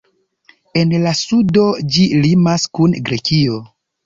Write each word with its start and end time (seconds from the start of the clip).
En 0.79 0.95
la 1.03 1.13
sudo 1.19 1.67
ĝi 1.97 2.07
limas 2.25 2.67
kun 2.79 2.97
Grekio. 3.11 3.61